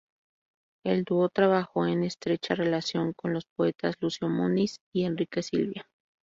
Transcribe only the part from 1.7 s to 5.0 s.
en estrecha relación con los poetas Lucio Muniz